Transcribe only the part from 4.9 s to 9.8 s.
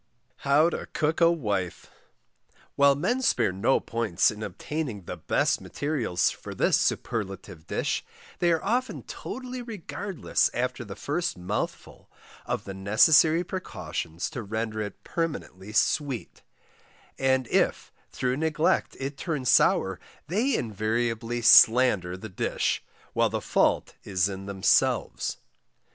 the BEST MATERIALS for this superlative DISH, they are often totally